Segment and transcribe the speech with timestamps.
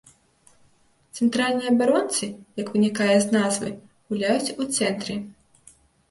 [1.17, 2.25] Цэнтральныя абаронцы,
[2.61, 3.69] як вынікае з назвы,
[4.13, 5.19] гуляюць у цэнтры.